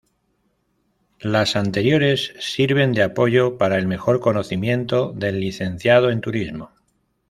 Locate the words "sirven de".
2.39-3.03